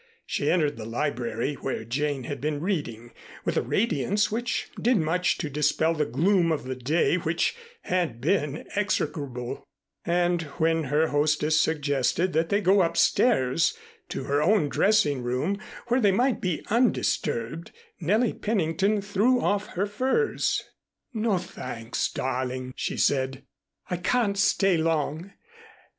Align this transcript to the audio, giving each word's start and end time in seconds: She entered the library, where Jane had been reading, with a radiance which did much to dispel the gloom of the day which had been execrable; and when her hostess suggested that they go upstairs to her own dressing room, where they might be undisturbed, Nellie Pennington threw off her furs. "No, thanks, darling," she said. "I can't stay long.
She 0.25 0.49
entered 0.49 0.77
the 0.77 0.85
library, 0.85 1.53
where 1.61 1.83
Jane 1.83 2.23
had 2.23 2.41
been 2.41 2.59
reading, 2.59 3.11
with 3.45 3.55
a 3.55 3.61
radiance 3.61 4.31
which 4.31 4.67
did 4.81 4.97
much 4.97 5.37
to 5.37 5.47
dispel 5.47 5.93
the 5.93 6.07
gloom 6.07 6.51
of 6.51 6.63
the 6.63 6.73
day 6.75 7.17
which 7.17 7.55
had 7.83 8.19
been 8.19 8.65
execrable; 8.75 9.63
and 10.03 10.41
when 10.57 10.85
her 10.85 11.09
hostess 11.09 11.61
suggested 11.61 12.33
that 12.33 12.49
they 12.49 12.61
go 12.61 12.81
upstairs 12.81 13.77
to 14.09 14.23
her 14.23 14.41
own 14.41 14.69
dressing 14.69 15.21
room, 15.21 15.59
where 15.89 16.01
they 16.01 16.11
might 16.11 16.41
be 16.41 16.65
undisturbed, 16.71 17.69
Nellie 17.99 18.33
Pennington 18.33 19.03
threw 19.03 19.39
off 19.39 19.67
her 19.67 19.85
furs. 19.85 20.63
"No, 21.13 21.37
thanks, 21.37 22.11
darling," 22.11 22.73
she 22.75 22.97
said. 22.97 23.43
"I 23.87 23.97
can't 23.97 24.35
stay 24.39 24.77
long. 24.77 25.33